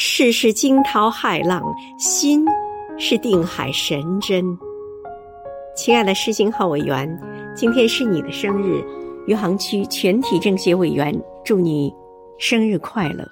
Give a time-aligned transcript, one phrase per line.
[0.00, 1.60] 世事惊涛骇浪，
[1.98, 2.46] 心
[2.96, 4.56] 是定海神针。
[5.74, 7.20] 亲爱的施行号委员，
[7.52, 8.80] 今天是你的生日，
[9.26, 11.12] 余杭区全体政协委员
[11.44, 11.92] 祝你
[12.38, 13.28] 生日快乐。